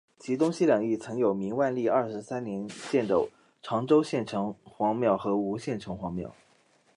[0.17, 3.29] 其东西两翼曾有明万历二十三年建的
[3.61, 6.33] 长洲县城隍庙和吴县城隍庙。